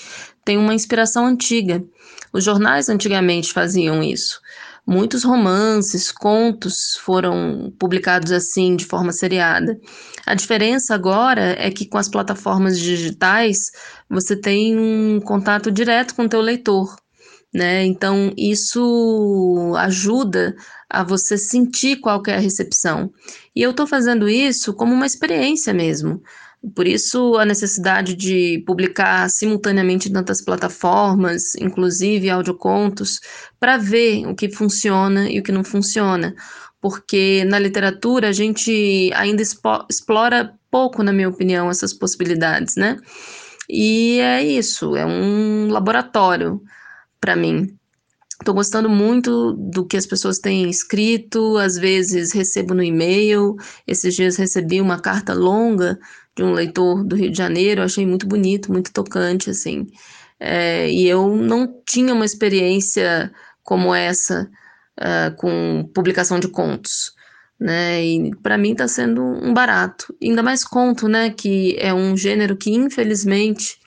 tem 0.45 0.57
uma 0.57 0.75
inspiração 0.75 1.27
antiga. 1.27 1.85
Os 2.33 2.43
jornais 2.43 2.89
antigamente 2.89 3.53
faziam 3.53 4.03
isso. 4.03 4.41
Muitos 4.87 5.25
romances, 5.25 6.13
contos 6.13 6.97
foram 7.03 7.73
publicados 7.79 8.31
assim, 8.33 8.77
de 8.77 8.85
forma 8.85 9.13
seriada. 9.13 9.79
A 10.27 10.35
diferença 10.35 10.95
agora 10.95 11.57
é 11.59 11.71
que 11.71 11.87
com 11.87 11.97
as 11.99 12.09
plataformas 12.09 12.79
digitais 12.79 13.71
você 14.11 14.37
tem 14.37 14.79
um 14.79 15.21
contato 15.21 15.71
direto 15.71 16.15
com 16.15 16.25
o 16.25 16.29
teu 16.29 16.41
leitor. 16.41 16.95
né? 17.53 17.85
Então 17.85 18.33
isso 18.37 19.73
ajuda 19.79 20.57
a 20.91 21.05
você 21.05 21.39
sentir 21.39 21.97
qual 22.01 22.23
é 22.27 22.35
a 22.35 22.41
recepção. 22.41 23.13
E 23.55 23.63
eu 23.63 23.71
estou 23.71 23.87
fazendo 23.87 24.29
isso 24.29 24.75
como 24.75 24.93
uma 24.93 25.07
experiência 25.07 25.73
mesmo. 25.73 26.21
Por 26.75 26.87
isso 26.87 27.37
a 27.37 27.45
necessidade 27.45 28.15
de 28.15 28.63
publicar 28.67 29.29
simultaneamente 29.29 30.09
em 30.09 30.13
tantas 30.13 30.41
plataformas, 30.41 31.55
inclusive 31.57 32.31
audiocontos, 32.31 33.21
para 33.59 33.77
ver 33.77 34.27
o 34.27 34.35
que 34.35 34.49
funciona 34.49 35.29
e 35.29 35.41
o 35.41 35.43
que 35.43 35.53
não 35.53 35.65
funciona. 35.65 36.35
Porque 36.81 37.45
na 37.47 37.59
literatura 37.59 38.29
a 38.29 38.33
gente 38.33 39.11
ainda 39.15 39.43
explora 39.43 40.55
pouco, 40.71 41.03
na 41.03 41.13
minha 41.13 41.29
opinião, 41.29 41.71
essas 41.71 41.93
possibilidades, 41.93 42.77
né? 42.77 42.97
E 43.69 44.21
é 44.21 44.43
isso, 44.43 44.97
é 44.97 45.05
um 45.05 45.69
laboratório 45.69 46.63
para 47.21 47.37
mim. 47.37 47.77
Estou 48.45 48.55
gostando 48.55 48.91
muito 48.91 49.55
do 49.55 49.87
que 49.87 49.97
as 49.97 50.05
pessoas 50.05 50.39
têm 50.39 50.69
escrito, 50.69 51.57
às 51.57 51.79
vezes 51.79 52.31
recebo 52.31 52.75
no 52.75 52.83
e-mail. 52.83 53.57
Esses 53.87 54.15
dias 54.15 54.37
recebi 54.37 54.83
uma 54.83 55.01
carta 55.01 55.33
longa 55.33 55.99
de 56.37 56.43
um 56.43 56.53
leitor 56.53 57.03
do 57.03 57.17
Rio 57.17 57.31
de 57.31 57.39
Janeiro, 57.39 57.81
achei 57.81 58.05
muito 58.05 58.27
bonito, 58.27 58.71
muito 58.71 58.93
tocante, 58.93 59.49
assim. 59.49 59.87
É, 60.39 60.91
e 60.91 61.09
eu 61.09 61.35
não 61.35 61.75
tinha 61.87 62.13
uma 62.13 62.27
experiência 62.27 63.33
como 63.63 63.95
essa 63.95 64.47
uh, 65.01 65.35
com 65.37 65.91
publicação 65.95 66.39
de 66.39 66.49
contos, 66.49 67.15
né? 67.59 68.05
E 68.05 68.31
para 68.43 68.59
mim 68.59 68.73
está 68.73 68.87
sendo 68.87 69.23
um 69.23 69.55
barato. 69.55 70.15
Ainda 70.23 70.43
mais 70.43 70.63
conto, 70.65 71.09
né? 71.09 71.31
Que 71.31 71.79
é 71.79 71.95
um 71.95 72.15
gênero 72.15 72.59
que 72.59 72.71
infelizmente 72.71 73.79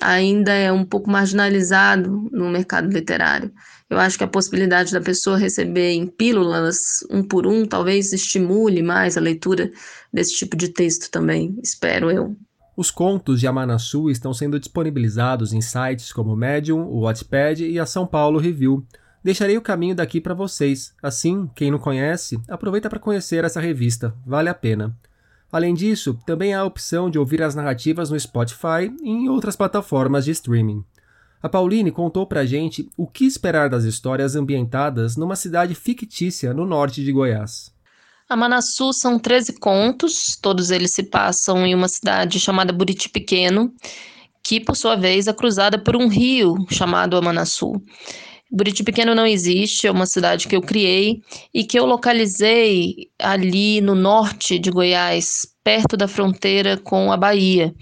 ainda 0.00 0.52
é 0.52 0.72
um 0.72 0.84
pouco 0.84 1.10
marginalizado 1.10 2.26
no 2.32 2.48
mercado 2.48 2.88
literário. 2.88 3.52
Eu 3.90 3.98
acho 3.98 4.18
que 4.18 4.24
a 4.24 4.28
possibilidade 4.28 4.92
da 4.92 5.00
pessoa 5.00 5.38
receber 5.38 5.92
em 5.92 6.06
pílulas, 6.06 7.04
um 7.10 7.22
por 7.22 7.46
um, 7.46 7.64
talvez 7.64 8.12
estimule 8.12 8.82
mais 8.82 9.16
a 9.16 9.20
leitura 9.20 9.72
desse 10.12 10.36
tipo 10.36 10.56
de 10.56 10.68
texto 10.68 11.10
também, 11.10 11.58
espero 11.62 12.10
eu. 12.10 12.36
Os 12.76 12.90
contos 12.90 13.40
de 13.40 13.46
Amanassu 13.46 14.10
estão 14.10 14.32
sendo 14.32 14.60
disponibilizados 14.60 15.52
em 15.52 15.60
sites 15.60 16.12
como 16.12 16.32
o 16.32 16.36
Medium, 16.36 16.82
o 16.82 17.00
Wattpad 17.00 17.66
e 17.66 17.78
a 17.78 17.86
São 17.86 18.06
Paulo 18.06 18.38
Review. 18.38 18.86
Deixarei 19.24 19.56
o 19.56 19.62
caminho 19.62 19.96
daqui 19.96 20.20
para 20.20 20.32
vocês. 20.32 20.94
Assim, 21.02 21.50
quem 21.56 21.70
não 21.70 21.78
conhece, 21.78 22.38
aproveita 22.46 22.88
para 22.88 23.00
conhecer 23.00 23.42
essa 23.42 23.60
revista, 23.60 24.14
vale 24.24 24.48
a 24.48 24.54
pena. 24.54 24.96
Além 25.50 25.74
disso, 25.74 26.16
também 26.26 26.54
há 26.54 26.60
a 26.60 26.64
opção 26.64 27.10
de 27.10 27.18
ouvir 27.18 27.42
as 27.42 27.54
narrativas 27.54 28.10
no 28.10 28.20
Spotify 28.20 28.94
e 29.02 29.10
em 29.10 29.28
outras 29.28 29.56
plataformas 29.56 30.26
de 30.26 30.30
streaming. 30.30 30.84
A 31.40 31.48
Pauline 31.48 31.92
contou 31.92 32.26
pra 32.26 32.44
gente 32.44 32.88
o 32.96 33.06
que 33.06 33.24
esperar 33.24 33.70
das 33.70 33.84
histórias 33.84 34.34
ambientadas 34.34 35.16
numa 35.16 35.36
cidade 35.36 35.74
fictícia 35.74 36.52
no 36.52 36.66
norte 36.66 37.04
de 37.04 37.12
Goiás. 37.12 37.72
A 38.28 38.36
Manassu 38.36 38.92
são 38.92 39.18
13 39.18 39.54
contos, 39.54 40.36
todos 40.36 40.70
eles 40.70 40.92
se 40.92 41.02
passam 41.02 41.64
em 41.64 41.74
uma 41.74 41.88
cidade 41.88 42.38
chamada 42.38 42.72
Buriti 42.72 43.08
Pequeno, 43.08 43.72
que 44.42 44.60
por 44.60 44.76
sua 44.76 44.96
vez 44.96 45.26
é 45.28 45.32
cruzada 45.32 45.78
por 45.78 45.96
um 45.96 46.08
rio 46.08 46.56
chamado 46.70 47.16
Amanassu. 47.16 47.80
Buriti 48.50 48.82
Pequeno 48.82 49.14
não 49.14 49.26
existe, 49.26 49.86
é 49.86 49.90
uma 49.90 50.06
cidade 50.06 50.48
que 50.48 50.56
eu 50.56 50.62
criei 50.62 51.22
e 51.54 51.64
que 51.64 51.78
eu 51.78 51.84
localizei 51.84 53.10
ali 53.18 53.80
no 53.80 53.94
norte 53.94 54.58
de 54.58 54.70
Goiás, 54.70 55.46
perto 55.62 55.96
da 55.96 56.08
fronteira 56.08 56.78
com 56.78 57.12
a 57.12 57.16
Bahia, 57.16 57.74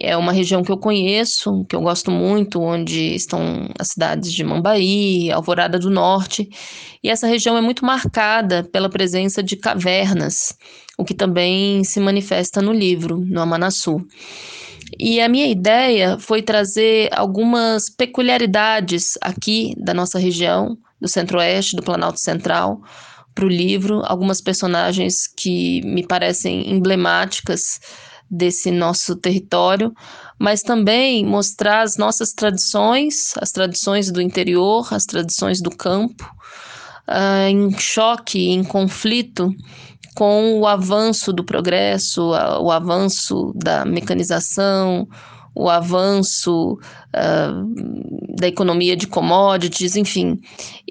é 0.00 0.16
uma 0.16 0.32
região 0.32 0.62
que 0.62 0.70
eu 0.70 0.76
conheço, 0.76 1.64
que 1.64 1.74
eu 1.74 1.80
gosto 1.80 2.10
muito, 2.10 2.60
onde 2.60 3.14
estão 3.14 3.68
as 3.78 3.88
cidades 3.88 4.32
de 4.32 4.44
Mambaí, 4.44 5.30
Alvorada 5.30 5.78
do 5.78 5.90
Norte, 5.90 6.48
e 7.02 7.08
essa 7.08 7.26
região 7.26 7.56
é 7.56 7.60
muito 7.60 7.84
marcada 7.84 8.64
pela 8.64 8.90
presença 8.90 9.42
de 9.42 9.56
cavernas, 9.56 10.56
o 10.98 11.04
que 11.04 11.14
também 11.14 11.82
se 11.84 12.00
manifesta 12.00 12.60
no 12.60 12.72
livro, 12.72 13.18
no 13.18 13.40
Amanassu. 13.40 14.04
E 14.98 15.20
a 15.20 15.28
minha 15.28 15.46
ideia 15.46 16.18
foi 16.18 16.42
trazer 16.42 17.08
algumas 17.12 17.88
peculiaridades 17.88 19.12
aqui 19.20 19.74
da 19.78 19.94
nossa 19.94 20.18
região, 20.18 20.76
do 21.00 21.08
Centro-Oeste, 21.08 21.76
do 21.76 21.82
Planalto 21.82 22.18
Central, 22.18 22.80
para 23.34 23.44
o 23.44 23.48
livro, 23.48 24.02
algumas 24.04 24.40
personagens 24.40 25.28
que 25.28 25.80
me 25.82 26.04
parecem 26.04 26.72
emblemáticas 26.72 27.78
desse 28.30 28.70
nosso 28.70 29.16
território, 29.16 29.92
mas 30.38 30.62
também 30.62 31.24
mostrar 31.24 31.82
as 31.82 31.96
nossas 31.96 32.32
tradições, 32.32 33.32
as 33.40 33.50
tradições 33.50 34.10
do 34.10 34.20
interior, 34.20 34.86
as 34.92 35.06
tradições 35.06 35.60
do 35.60 35.70
campo, 35.70 36.24
uh, 37.08 37.48
em 37.48 37.70
choque, 37.78 38.50
em 38.50 38.62
conflito 38.62 39.54
com 40.14 40.58
o 40.58 40.66
avanço 40.66 41.32
do 41.32 41.44
progresso, 41.44 42.30
o 42.60 42.72
avanço 42.72 43.52
da 43.54 43.84
mecanização, 43.84 45.08
o 45.54 45.68
avanço 45.68 46.74
uh, 46.74 48.36
da 48.38 48.46
economia 48.46 48.96
de 48.96 49.06
commodities, 49.06 49.96
enfim. 49.96 50.40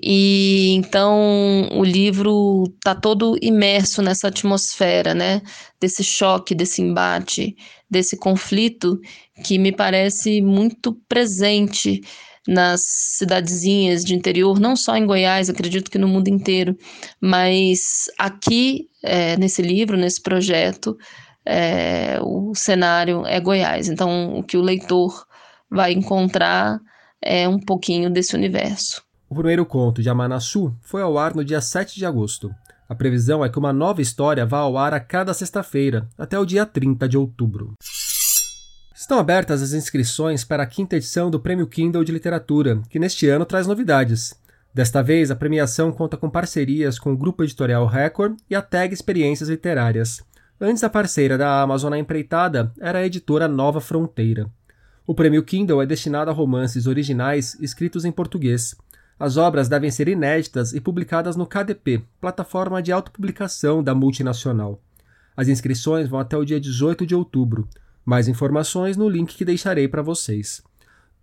E 0.01 0.73
então 0.75 1.69
o 1.71 1.83
livro 1.83 2.65
está 2.75 2.93
todo 2.93 3.37
imerso 3.41 4.01
nessa 4.01 4.27
atmosfera, 4.27 5.13
né? 5.13 5.41
Desse 5.79 6.03
choque, 6.03 6.53
desse 6.53 6.81
embate, 6.81 7.55
desse 7.89 8.17
conflito 8.17 8.99
que 9.43 9.57
me 9.57 9.71
parece 9.71 10.41
muito 10.41 10.93
presente 11.07 12.01
nas 12.47 12.81
cidadezinhas 13.17 14.05
de 14.05 14.15
interior, 14.15 14.59
não 14.59 14.75
só 14.75 14.95
em 14.95 15.05
Goiás, 15.05 15.49
acredito 15.49 15.91
que 15.91 15.97
no 15.97 16.07
mundo 16.07 16.29
inteiro, 16.29 16.77
mas 17.19 18.05
aqui, 18.17 18.87
é, 19.03 19.35
nesse 19.35 19.61
livro, 19.61 19.97
nesse 19.97 20.21
projeto, 20.21 20.97
é, 21.49 22.19
o 22.21 22.53
cenário 22.53 23.25
é 23.25 23.39
Goiás. 23.39 23.87
Então, 23.87 24.37
o 24.37 24.43
que 24.43 24.57
o 24.57 24.61
leitor 24.61 25.25
vai 25.71 25.93
encontrar 25.93 26.79
é 27.21 27.47
um 27.47 27.57
pouquinho 27.57 28.09
desse 28.09 28.35
universo. 28.35 29.01
O 29.29 29.35
primeiro 29.35 29.65
conto 29.65 30.01
de 30.01 30.09
Amanassu 30.09 30.75
foi 30.81 31.01
ao 31.01 31.17
ar 31.17 31.33
no 31.33 31.45
dia 31.45 31.61
7 31.61 31.95
de 31.95 32.05
agosto. 32.05 32.53
A 32.89 32.95
previsão 32.95 33.43
é 33.43 33.49
que 33.49 33.59
uma 33.59 33.73
nova 33.73 34.01
história 34.01 34.45
vá 34.45 34.59
ao 34.59 34.77
ar 34.77 34.93
a 34.93 34.99
cada 34.99 35.33
sexta-feira, 35.33 36.07
até 36.17 36.37
o 36.37 36.45
dia 36.45 36.65
30 36.65 37.07
de 37.07 37.17
outubro. 37.17 37.73
Estão 38.95 39.19
abertas 39.19 39.61
as 39.61 39.73
inscrições 39.73 40.43
para 40.43 40.63
a 40.63 40.67
quinta 40.67 40.97
edição 40.97 41.29
do 41.29 41.39
Prêmio 41.39 41.67
Kindle 41.67 42.03
de 42.03 42.11
Literatura, 42.11 42.81
que 42.89 42.99
neste 42.99 43.27
ano 43.27 43.45
traz 43.45 43.67
novidades. 43.67 44.33
Desta 44.73 45.01
vez, 45.01 45.31
a 45.31 45.35
premiação 45.35 45.91
conta 45.91 46.17
com 46.17 46.29
parcerias 46.29 46.99
com 46.99 47.13
o 47.13 47.17
Grupo 47.17 47.43
Editorial 47.43 47.85
Record 47.87 48.37
e 48.49 48.55
a 48.55 48.61
Tag 48.61 48.93
Experiências 48.93 49.49
Literárias. 49.49 50.21
Antes 50.59 50.83
a 50.83 50.89
parceira 50.89 51.37
da 51.37 51.61
Amazon 51.61 51.91
na 51.91 51.99
empreitada 51.99 52.73
era 52.79 52.97
a 52.97 53.05
editora 53.05 53.47
Nova 53.47 53.79
Fronteira. 53.79 54.49
O 55.05 55.13
prêmio 55.13 55.43
Kindle 55.43 55.83
é 55.83 55.85
destinado 55.85 56.31
a 56.31 56.33
romances 56.33 56.87
originais 56.87 57.55
escritos 57.61 58.05
em 58.05 58.11
português. 58.11 58.75
As 59.19 59.37
obras 59.37 59.69
devem 59.69 59.91
ser 59.91 60.07
inéditas 60.07 60.73
e 60.73 60.81
publicadas 60.81 61.35
no 61.35 61.45
KDP, 61.45 62.01
plataforma 62.19 62.81
de 62.81 62.91
autopublicação 62.91 63.83
da 63.83 63.93
multinacional. 63.93 64.81
As 65.35 65.47
inscrições 65.47 66.09
vão 66.09 66.19
até 66.19 66.35
o 66.35 66.43
dia 66.43 66.59
18 66.59 67.05
de 67.05 67.13
outubro. 67.13 67.67
Mais 68.03 68.27
informações 68.27 68.97
no 68.97 69.07
link 69.07 69.35
que 69.35 69.45
deixarei 69.45 69.87
para 69.87 70.01
vocês. 70.01 70.63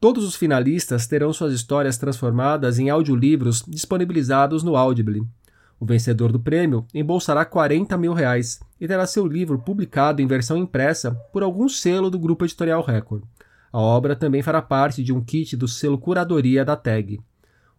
Todos 0.00 0.24
os 0.24 0.36
finalistas 0.36 1.08
terão 1.08 1.32
suas 1.32 1.52
histórias 1.52 1.98
transformadas 1.98 2.78
em 2.78 2.88
audiolivros 2.88 3.64
disponibilizados 3.66 4.62
no 4.62 4.76
Audible. 4.76 5.26
O 5.78 5.84
vencedor 5.86 6.32
do 6.32 6.40
prêmio 6.40 6.86
embolsará 6.94 7.44
40 7.44 7.96
mil 7.98 8.12
reais 8.12 8.60
e 8.80 8.86
terá 8.86 9.06
seu 9.06 9.26
livro 9.26 9.58
publicado 9.58 10.22
em 10.22 10.26
versão 10.26 10.56
impressa 10.56 11.12
por 11.32 11.42
algum 11.42 11.68
selo 11.68 12.10
do 12.10 12.18
Grupo 12.18 12.44
Editorial 12.44 12.82
Record. 12.82 13.22
A 13.72 13.78
obra 13.78 14.14
também 14.14 14.42
fará 14.42 14.62
parte 14.62 15.02
de 15.02 15.12
um 15.12 15.20
kit 15.20 15.56
do 15.56 15.66
selo 15.66 15.98
Curadoria 15.98 16.64
da 16.64 16.76
TAG. 16.76 17.20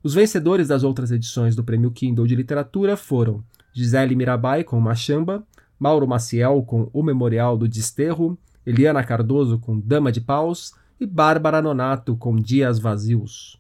Os 0.04 0.14
vencedores 0.14 0.68
das 0.68 0.84
outras 0.84 1.10
edições 1.10 1.56
do 1.56 1.64
Prêmio 1.64 1.90
Kindle 1.90 2.28
de 2.28 2.36
Literatura 2.36 2.98
foram 2.98 3.44
Gisele 3.74 4.16
Mirabai 4.16 4.64
com 4.64 4.80
Machamba, 4.80 5.44
Mauro 5.80 6.08
Maciel 6.08 6.62
com 6.64 6.90
O 6.94 7.02
Memorial 7.02 7.58
do 7.58 7.68
Desterro, 7.68 8.38
Eliana 8.66 9.04
Cardoso 9.04 9.58
com 9.58 9.80
Dama 9.80 10.12
de 10.12 10.22
Paus 10.22 10.74
e 11.00 11.06
Bárbara 11.06 11.62
Nonato 11.62 12.16
com 12.16 12.36
Dias 12.36 12.78
Vazios. 12.78 13.58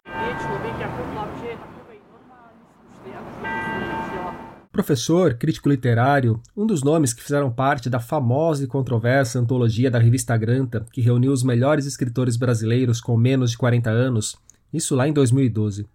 Professor, 4.76 5.36
crítico 5.36 5.70
literário, 5.70 6.42
um 6.54 6.66
dos 6.66 6.84
nomes 6.84 7.14
que 7.14 7.24
fizeram 7.24 7.50
parte 7.50 7.90
da 7.90 7.98
famosa 7.98 8.62
e 8.62 8.68
controversa 8.68 9.40
antologia 9.40 9.90
da 9.90 9.98
revista 9.98 10.36
Granta, 10.36 10.86
que 10.92 11.00
reuniu 11.00 11.32
os 11.32 11.44
melhores 11.44 11.86
escritores 11.86 12.36
brasileiros 12.36 13.00
com 13.00 13.16
menos 13.16 13.52
de 13.52 13.58
40 13.58 13.90
anos, 13.90 14.36
isso 14.74 14.94
lá 14.94 15.08
em 15.08 15.14
2012. 15.14 15.88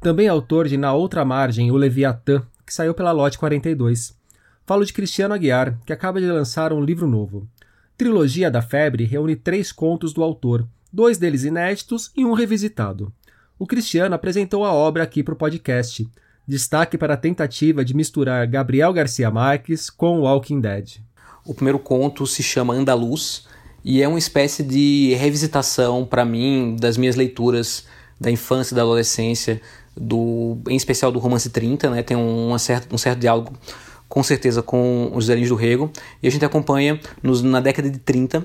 Também 0.00 0.28
autor 0.28 0.68
de 0.68 0.76
Na 0.76 0.92
Outra 0.92 1.24
Margem, 1.24 1.72
O 1.72 1.76
Leviatã, 1.76 2.44
que 2.64 2.72
saiu 2.72 2.94
pela 2.94 3.10
Lote 3.10 3.36
42. 3.36 4.16
Falo 4.64 4.84
de 4.84 4.92
Cristiano 4.92 5.34
Aguiar, 5.34 5.76
que 5.84 5.92
acaba 5.92 6.20
de 6.20 6.26
lançar 6.30 6.72
um 6.72 6.80
livro 6.80 7.08
novo. 7.08 7.48
Trilogia 7.98 8.48
da 8.48 8.62
Febre 8.62 9.06
reúne 9.06 9.34
três 9.34 9.72
contos 9.72 10.12
do 10.12 10.22
autor, 10.22 10.68
dois 10.92 11.18
deles 11.18 11.42
inéditos 11.42 12.12
e 12.16 12.24
um 12.24 12.34
revisitado. 12.34 13.12
o 13.58 13.66
Cristiano 13.66 14.14
apresentou 14.14 14.64
a 14.64 14.72
obra 14.72 15.02
aqui 15.02 15.20
para 15.20 15.34
o 15.34 15.36
podcast. 15.36 16.08
Destaque 16.50 16.98
para 16.98 17.14
a 17.14 17.16
tentativa 17.16 17.84
de 17.84 17.94
misturar 17.94 18.44
Gabriel 18.44 18.92
Garcia 18.92 19.30
Marques 19.30 19.88
com 19.88 20.22
Walking 20.22 20.60
Dead. 20.60 20.96
O 21.46 21.54
primeiro 21.54 21.78
conto 21.78 22.26
se 22.26 22.42
chama 22.42 22.74
Andaluz 22.74 23.46
e 23.84 24.02
é 24.02 24.08
uma 24.08 24.18
espécie 24.18 24.64
de 24.64 25.14
revisitação 25.14 26.04
para 26.04 26.24
mim 26.24 26.74
das 26.74 26.96
minhas 26.96 27.14
leituras 27.14 27.86
da 28.20 28.32
infância 28.32 28.74
e 28.74 28.76
da 28.76 28.82
adolescência, 28.82 29.62
do, 29.96 30.58
em 30.68 30.74
especial 30.74 31.12
do 31.12 31.20
romance 31.20 31.48
30, 31.48 31.88
né? 31.88 32.02
Tem 32.02 32.16
um, 32.16 32.58
certo, 32.58 32.92
um 32.92 32.98
certo 32.98 33.20
diálogo 33.20 33.52
com 34.08 34.20
certeza 34.20 34.60
com 34.60 35.08
os 35.14 35.26
Zerins 35.26 35.50
do 35.50 35.54
Rego, 35.54 35.88
e 36.20 36.26
a 36.26 36.30
gente 36.32 36.44
acompanha 36.44 36.98
nos, 37.22 37.42
na 37.42 37.60
década 37.60 37.88
de 37.88 37.98
30 37.98 38.44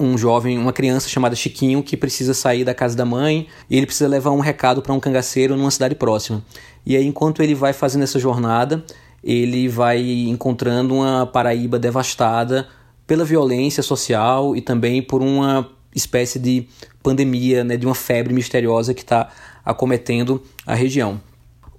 um 0.00 0.16
jovem, 0.16 0.56
uma 0.56 0.72
criança 0.72 1.08
chamada 1.08 1.36
Chiquinho 1.36 1.82
que 1.82 1.96
precisa 1.96 2.32
sair 2.32 2.64
da 2.64 2.74
casa 2.74 2.96
da 2.96 3.04
mãe 3.04 3.46
e 3.68 3.76
ele 3.76 3.86
precisa 3.86 4.08
levar 4.08 4.30
um 4.30 4.40
recado 4.40 4.80
para 4.80 4.94
um 4.94 4.98
cangaceiro 4.98 5.56
numa 5.56 5.70
cidade 5.70 5.94
próxima. 5.94 6.42
E 6.84 6.96
aí, 6.96 7.06
enquanto 7.06 7.42
ele 7.42 7.54
vai 7.54 7.74
fazendo 7.74 8.02
essa 8.02 8.18
jornada, 8.18 8.82
ele 9.22 9.68
vai 9.68 10.00
encontrando 10.00 10.94
uma 10.94 11.26
Paraíba 11.26 11.78
devastada 11.78 12.66
pela 13.06 13.24
violência 13.24 13.82
social 13.82 14.56
e 14.56 14.62
também 14.62 15.02
por 15.02 15.20
uma 15.20 15.68
espécie 15.94 16.38
de 16.38 16.66
pandemia, 17.02 17.62
né, 17.62 17.76
de 17.76 17.84
uma 17.84 17.94
febre 17.94 18.32
misteriosa 18.32 18.94
que 18.94 19.02
está 19.02 19.28
acometendo 19.64 20.42
a 20.66 20.74
região. 20.74 21.20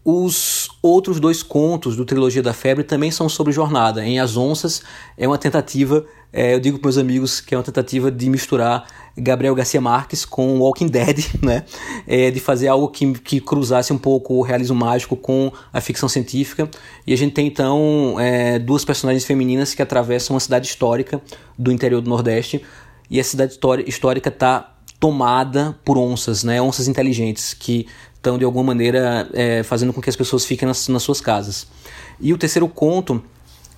Os 0.04 0.70
outros 0.82 1.20
dois 1.20 1.44
contos 1.44 1.96
do 1.96 2.04
Trilogia 2.04 2.42
da 2.42 2.54
Febre 2.54 2.84
também 2.84 3.12
são 3.12 3.30
sobre 3.30 3.54
jornada. 3.54 4.04
Em 4.04 4.20
As 4.20 4.36
Onças 4.36 4.82
é 5.16 5.28
uma 5.28 5.38
tentativa, 5.38 6.04
é, 6.34 6.56
eu 6.56 6.60
digo 6.60 6.80
para 6.80 6.88
meus 6.88 6.98
amigos 6.98 7.40
que 7.40 7.54
é 7.54 7.58
uma 7.58 7.64
tentativa 7.64 8.10
de 8.10 8.28
misturar 8.28 8.88
Gabriel 9.16 9.54
Garcia 9.54 9.80
Marques 9.80 10.26
com 10.26 10.58
Walking 10.58 10.88
Dead, 10.88 11.24
né? 11.44 11.66
É, 12.08 12.32
de 12.32 12.40
fazer 12.40 12.68
algo 12.68 12.88
que, 12.88 13.14
que 13.20 13.40
cruzasse 13.40 13.94
um 13.94 13.98
pouco 13.98 14.34
o 14.34 14.42
realismo 14.42 14.76
mágico 14.76 15.16
com 15.16 15.52
a 15.72 15.80
ficção 15.80 16.10
científica. 16.10 16.68
E 17.06 17.14
a 17.14 17.18
gente 17.18 17.34
tem 17.34 17.46
então 17.46 18.16
é, 18.20 18.58
duas 18.58 18.84
personagens 18.84 19.24
femininas 19.24 19.76
que 19.76 19.84
atravessam 19.84 20.34
uma 20.34 20.40
cidade 20.40 20.66
histórica 20.66 21.22
do 21.58 21.72
interior 21.72 22.02
do 22.02 22.10
Nordeste. 22.10 22.64
E 23.08 23.20
a 23.20 23.24
cidade 23.24 23.60
histórica 23.86 24.30
está 24.30 24.72
tomada 25.00 25.78
por 25.84 25.98
onças, 25.98 26.44
né? 26.44 26.62
Onças 26.62 26.88
inteligentes 26.88 27.54
que 27.54 27.88
estão 28.22 28.38
de 28.38 28.46
alguma 28.46 28.66
maneira 28.66 29.28
é, 29.34 29.64
fazendo 29.64 29.92
com 29.92 30.00
que 30.00 30.10
as 30.10 30.16
pessoas 30.16 30.46
fiquem 30.46 30.68
nas, 30.68 30.88
nas 30.88 31.02
suas 31.02 31.20
casas. 31.20 31.66
E 32.20 32.32
o 32.32 32.38
terceiro 32.38 32.68
conto 32.68 33.22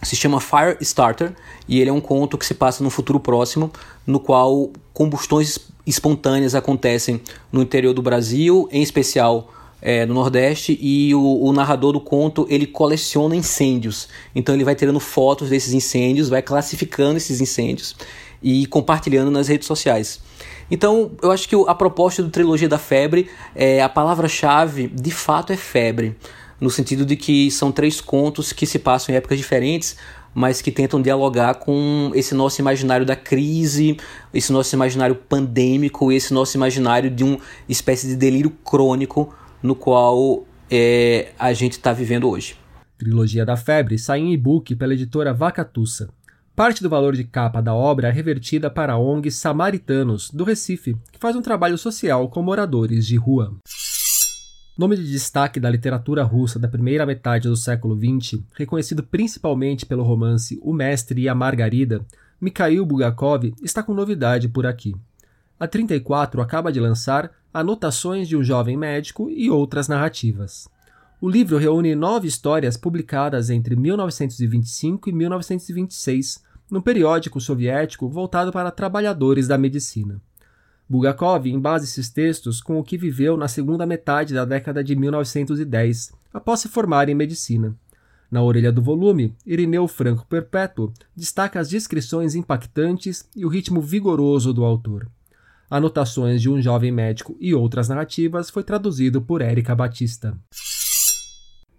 se 0.03 0.17
chama 0.17 0.41
Fire 0.41 0.77
Starter 0.81 1.33
e 1.65 1.79
ele 1.79 1.89
é 1.89 1.93
um 1.93 2.01
conto 2.01 2.37
que 2.37 2.45
se 2.45 2.53
passa 2.53 2.83
no 2.83 2.89
futuro 2.89 3.21
próximo, 3.21 3.71
no 4.05 4.19
qual 4.19 4.69
combustões 4.93 5.57
espontâneas 5.87 6.55
acontecem 6.55 7.21
no 7.53 7.61
interior 7.61 7.93
do 7.93 8.01
Brasil, 8.01 8.67
em 8.69 8.83
especial 8.83 9.49
é, 9.81 10.05
no 10.05 10.13
Nordeste, 10.13 10.77
e 10.81 11.15
o, 11.15 11.45
o, 11.45 11.53
narrador 11.53 11.93
do 11.93 12.01
conto 12.01 12.45
ele 12.49 12.67
coleciona 12.67 13.37
incêndios. 13.37 14.09
Então 14.35 14.53
ele 14.53 14.65
vai 14.65 14.75
tirando 14.75 14.99
fotos 14.99 15.49
desses 15.49 15.73
incêndios, 15.73 16.27
vai 16.27 16.41
classificando 16.41 17.15
esses 17.15 17.39
incêndios 17.39 17.95
e 18.41 18.65
compartilhando 18.65 19.31
nas 19.31 19.47
redes 19.47 19.67
sociais. 19.67 20.19
Então, 20.73 21.11
eu 21.21 21.29
acho 21.29 21.47
que 21.47 21.55
a 21.67 21.75
proposta 21.75 22.23
do 22.23 22.31
Trilogia 22.31 22.67
da 22.67 22.79
Febre, 22.79 23.29
é, 23.53 23.79
a 23.83 23.87
palavra-chave 23.87 24.87
de 24.87 25.11
fato 25.11 25.53
é 25.53 25.55
febre, 25.55 26.15
no 26.59 26.67
sentido 26.67 27.05
de 27.05 27.15
que 27.15 27.51
são 27.51 27.71
três 27.71 28.01
contos 28.01 28.51
que 28.51 28.65
se 28.65 28.79
passam 28.79 29.13
em 29.13 29.17
épocas 29.19 29.37
diferentes, 29.37 29.95
mas 30.33 30.63
que 30.63 30.71
tentam 30.71 30.99
dialogar 30.99 31.53
com 31.59 32.11
esse 32.15 32.33
nosso 32.33 32.59
imaginário 32.59 33.05
da 33.05 33.15
crise, 33.15 33.97
esse 34.33 34.51
nosso 34.51 34.73
imaginário 34.73 35.13
pandêmico, 35.13 36.11
esse 36.11 36.33
nosso 36.33 36.57
imaginário 36.57 37.11
de 37.11 37.23
uma 37.23 37.37
espécie 37.69 38.07
de 38.07 38.15
delírio 38.15 38.49
crônico 38.49 39.31
no 39.61 39.75
qual 39.75 40.43
é, 40.71 41.33
a 41.37 41.53
gente 41.53 41.73
está 41.73 41.93
vivendo 41.93 42.27
hoje. 42.27 42.57
Trilogia 42.97 43.45
da 43.45 43.55
Febre 43.55 43.99
sai 43.99 44.21
em 44.21 44.33
e-book 44.33 44.75
pela 44.75 44.95
editora 44.95 45.35
Vacatussa. 45.35 46.09
Parte 46.55 46.83
do 46.83 46.89
valor 46.89 47.15
de 47.15 47.23
capa 47.23 47.63
da 47.63 47.73
obra 47.73 48.09
é 48.09 48.11
revertida 48.11 48.69
para 48.69 48.93
a 48.93 48.97
ONG 48.97 49.31
Samaritanos, 49.31 50.29
do 50.29 50.43
Recife, 50.43 50.95
que 51.11 51.17
faz 51.17 51.35
um 51.35 51.41
trabalho 51.41 51.79
social 51.79 52.29
com 52.29 52.43
moradores 52.43 53.07
de 53.07 53.15
rua. 53.15 53.55
Nome 54.77 54.95
de 54.95 55.11
destaque 55.11 55.59
da 55.59 55.67
literatura 55.67 56.23
russa 56.23 56.59
da 56.59 56.67
primeira 56.67 57.07
metade 57.07 57.47
do 57.47 57.57
século 57.57 57.97
XX, 57.97 58.39
reconhecido 58.53 59.01
principalmente 59.01 59.83
pelo 59.83 60.03
romance 60.03 60.59
O 60.61 60.73
Mestre 60.73 61.21
e 61.21 61.29
a 61.29 61.33
Margarida, 61.33 62.05
Mikhail 62.39 62.85
Bulgakov 62.85 63.51
está 63.63 63.81
com 63.81 63.95
novidade 63.95 64.47
por 64.47 64.67
aqui. 64.67 64.95
A 65.59 65.67
34 65.67 66.39
acaba 66.39 66.71
de 66.71 66.79
lançar 66.79 67.31
Anotações 67.51 68.27
de 68.27 68.37
um 68.37 68.43
Jovem 68.43 68.77
Médico 68.77 69.27
e 69.27 69.49
outras 69.49 69.87
narrativas. 69.87 70.67
O 71.23 71.29
livro 71.29 71.57
reúne 71.57 71.95
nove 71.95 72.27
histórias 72.27 72.75
publicadas 72.75 73.49
entre 73.49 73.77
1925 73.77 75.09
e 75.09 75.13
1926, 75.13 76.43
num 76.69 76.81
periódico 76.81 77.39
soviético 77.39 78.09
voltado 78.09 78.51
para 78.51 78.69
trabalhadores 78.69 79.47
da 79.47 79.57
medicina. 79.57 80.21
Bulgakov 80.89 81.47
embasa 81.47 81.85
esses 81.85 82.09
textos 82.09 82.59
com 82.59 82.77
o 82.77 82.83
que 82.83 82.97
viveu 82.97 83.37
na 83.37 83.47
segunda 83.47 83.85
metade 83.85 84.33
da 84.33 84.43
década 84.43 84.83
de 84.83 84.97
1910, 84.97 86.11
após 86.33 86.59
se 86.59 86.67
formar 86.67 87.07
em 87.07 87.15
medicina. 87.15 87.73
Na 88.29 88.43
orelha 88.43 88.69
do 88.69 88.81
volume, 88.81 89.33
Irineu 89.45 89.87
Franco 89.87 90.27
Perpétuo 90.27 90.91
destaca 91.15 91.57
as 91.57 91.69
descrições 91.69 92.35
impactantes 92.35 93.29
e 93.33 93.45
o 93.45 93.49
ritmo 93.49 93.79
vigoroso 93.79 94.53
do 94.53 94.65
autor. 94.65 95.09
Anotações 95.69 96.41
de 96.41 96.49
um 96.49 96.61
jovem 96.61 96.91
médico 96.91 97.37
e 97.39 97.55
outras 97.55 97.87
narrativas 97.87 98.49
foi 98.49 98.61
traduzido 98.61 99.21
por 99.21 99.41
Érica 99.41 99.73
Batista. 99.73 100.37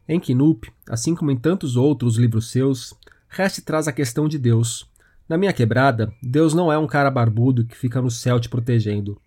Em 0.08 0.20
Knup, 0.20 0.70
assim 0.88 1.14
como 1.14 1.30
em 1.30 1.36
tantos 1.36 1.76
outros 1.76 2.16
livros 2.16 2.50
seus, 2.50 2.94
Rest 3.28 3.60
traz 3.60 3.88
a 3.88 3.92
questão 3.92 4.28
de 4.28 4.38
Deus. 4.38 4.86
Na 5.28 5.38
minha 5.38 5.52
quebrada, 5.52 6.12
Deus 6.22 6.52
não 6.52 6.70
é 6.70 6.76
um 6.76 6.86
cara 6.86 7.10
barbudo 7.10 7.64
que 7.64 7.76
fica 7.76 8.02
no 8.02 8.10
céu 8.10 8.38
te 8.38 8.48
protegendo. 8.48 9.18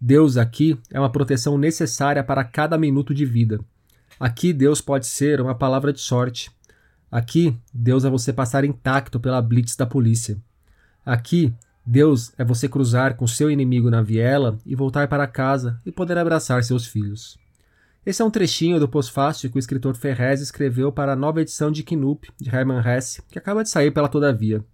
Deus 0.00 0.36
aqui 0.36 0.78
é 0.90 0.98
uma 0.98 1.12
proteção 1.12 1.58
necessária 1.58 2.24
para 2.24 2.42
cada 2.42 2.78
minuto 2.78 3.14
de 3.14 3.26
vida. 3.26 3.60
Aqui 4.18 4.52
Deus 4.52 4.80
pode 4.80 5.06
ser 5.06 5.40
uma 5.40 5.54
palavra 5.54 5.92
de 5.92 6.00
sorte. 6.00 6.50
Aqui 7.10 7.54
Deus 7.72 8.04
é 8.04 8.10
você 8.10 8.32
passar 8.32 8.64
intacto 8.64 9.20
pela 9.20 9.42
blitz 9.42 9.76
da 9.76 9.84
polícia. 9.84 10.38
Aqui 11.04 11.52
Deus 11.84 12.32
é 12.38 12.44
você 12.44 12.68
cruzar 12.68 13.16
com 13.16 13.26
seu 13.26 13.50
inimigo 13.50 13.90
na 13.90 14.00
viela 14.00 14.58
e 14.64 14.74
voltar 14.74 15.08
para 15.08 15.26
casa 15.26 15.80
e 15.84 15.92
poder 15.92 16.16
abraçar 16.16 16.64
seus 16.64 16.86
filhos. 16.86 17.41
Esse 18.04 18.20
é 18.20 18.24
um 18.24 18.30
trechinho 18.30 18.80
do 18.80 18.88
pós-fácil 18.88 19.48
que 19.48 19.56
o 19.56 19.60
escritor 19.60 19.94
Ferrez 19.94 20.40
escreveu 20.40 20.90
para 20.90 21.12
a 21.12 21.16
nova 21.16 21.40
edição 21.40 21.70
de 21.70 21.84
Knup, 21.84 22.28
de 22.36 22.50
Hermann 22.50 22.82
Hesse, 22.84 23.22
que 23.30 23.38
acaba 23.38 23.62
de 23.62 23.70
sair 23.70 23.92
pela 23.92 24.08
Todavia. 24.08 24.64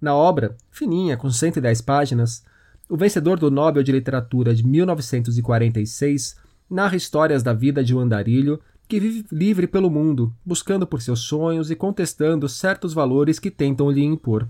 Na 0.00 0.16
obra, 0.16 0.56
fininha, 0.68 1.16
com 1.16 1.30
110 1.30 1.80
páginas, 1.82 2.42
o 2.88 2.96
vencedor 2.96 3.38
do 3.38 3.52
Nobel 3.52 3.84
de 3.84 3.92
Literatura 3.92 4.52
de 4.52 4.66
1946 4.66 6.36
narra 6.68 6.96
histórias 6.96 7.40
da 7.44 7.52
vida 7.52 7.84
de 7.84 7.94
um 7.94 8.00
andarilho 8.00 8.58
que 8.88 8.98
vive 8.98 9.26
livre 9.30 9.68
pelo 9.68 9.88
mundo, 9.88 10.34
buscando 10.44 10.84
por 10.84 11.00
seus 11.00 11.20
sonhos 11.20 11.70
e 11.70 11.76
contestando 11.76 12.48
certos 12.48 12.92
valores 12.92 13.38
que 13.38 13.52
tentam 13.52 13.92
lhe 13.92 14.02
impor. 14.02 14.48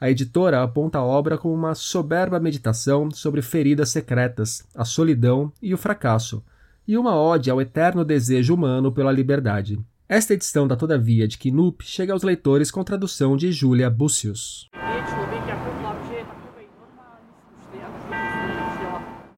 A 0.00 0.08
editora 0.08 0.62
aponta 0.62 0.98
a 0.98 1.04
obra 1.04 1.36
como 1.36 1.52
uma 1.52 1.74
soberba 1.74 2.38
meditação 2.38 3.10
sobre 3.10 3.42
feridas 3.42 3.88
secretas, 3.88 4.64
a 4.76 4.84
solidão 4.84 5.52
e 5.60 5.74
o 5.74 5.78
fracasso, 5.78 6.40
e 6.86 6.98
uma 6.98 7.16
ode 7.16 7.50
ao 7.50 7.60
eterno 7.60 8.04
desejo 8.04 8.54
humano 8.54 8.92
pela 8.92 9.10
liberdade. 9.10 9.78
Esta 10.06 10.34
edição 10.34 10.68
da 10.68 10.76
Todavia 10.76 11.26
de 11.26 11.38
Knup 11.38 11.82
chega 11.82 12.12
aos 12.12 12.22
leitores 12.22 12.70
com 12.70 12.84
tradução 12.84 13.36
de 13.36 13.50
Julia 13.50 13.88
Bucius. 13.88 14.68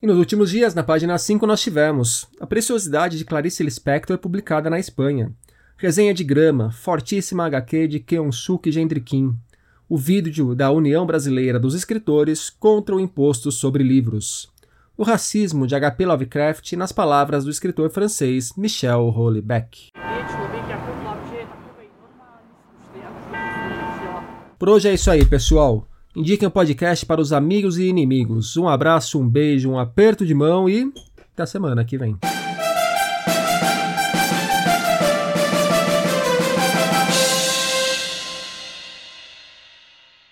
E 0.02 0.06
nos 0.06 0.18
últimos 0.18 0.50
dias, 0.50 0.74
na 0.74 0.82
página 0.82 1.16
5, 1.16 1.46
nós 1.46 1.60
tivemos 1.60 2.28
A 2.40 2.46
Preciosidade 2.46 3.16
de 3.16 3.24
Clarice 3.24 3.62
Lispector, 3.62 4.18
publicada 4.18 4.68
na 4.68 4.78
Espanha. 4.78 5.32
Resenha 5.76 6.12
de 6.12 6.24
Grama, 6.24 6.72
Fortíssima 6.72 7.46
HQ 7.46 7.88
de 7.88 8.00
Keonsuk 8.00 8.70
Gendrikin. 8.70 9.34
O 9.88 9.96
vídeo 9.96 10.54
da 10.54 10.70
União 10.70 11.06
Brasileira 11.06 11.60
dos 11.60 11.74
Escritores 11.74 12.50
contra 12.50 12.94
o 12.94 13.00
Imposto 13.00 13.52
sobre 13.52 13.84
Livros 13.84 14.54
o 14.96 15.02
racismo 15.02 15.66
de 15.66 15.74
H.P. 15.74 16.06
Lovecraft 16.06 16.72
nas 16.72 16.92
palavras 16.92 17.44
do 17.44 17.50
escritor 17.50 17.90
francês 17.90 18.52
Michel 18.56 19.12
Houellebecq. 19.14 19.90
Por 24.58 24.68
hoje 24.70 24.88
é 24.88 24.94
isso 24.94 25.10
aí, 25.10 25.24
pessoal. 25.24 25.86
Indiquem 26.14 26.48
o 26.48 26.50
podcast 26.50 27.04
para 27.04 27.20
os 27.20 27.30
amigos 27.30 27.76
e 27.76 27.84
inimigos. 27.84 28.56
Um 28.56 28.66
abraço, 28.66 29.20
um 29.20 29.28
beijo, 29.28 29.70
um 29.70 29.78
aperto 29.78 30.24
de 30.24 30.32
mão 30.32 30.66
e 30.66 30.90
até 31.34 31.44
semana 31.44 31.84
que 31.84 31.98
vem. 31.98 32.16